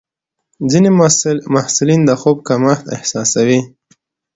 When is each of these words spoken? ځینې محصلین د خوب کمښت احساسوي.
ځینې 0.71 0.89
محصلین 1.53 2.01
د 2.05 2.11
خوب 2.21 2.37
کمښت 2.47 2.85
احساسوي. 2.97 3.59